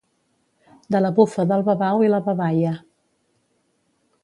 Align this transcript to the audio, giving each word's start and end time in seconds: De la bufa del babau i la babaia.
De 0.95 1.01
la 1.05 1.11
bufa 1.19 1.45
del 1.51 1.65
babau 1.67 2.03
i 2.07 2.11
la 2.15 2.23
babaia. 2.29 2.73